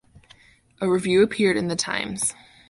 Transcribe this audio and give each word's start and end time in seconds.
A 0.81 0.89
review 0.89 1.21
appeared 1.21 1.57
in 1.57 1.67
"The 1.67 1.75
Times". 1.75 2.33